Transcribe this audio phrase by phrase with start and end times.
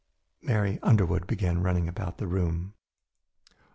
[0.41, 2.73] Mary Underwood began running about the room.